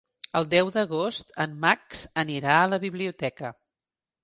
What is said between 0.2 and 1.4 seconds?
El deu d'agost